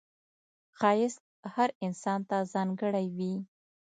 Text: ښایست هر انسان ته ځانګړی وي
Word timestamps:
ښایست 0.77 1.21
هر 1.53 1.69
انسان 1.85 2.19
ته 2.29 2.37
ځانګړی 2.53 3.05
وي 3.17 3.33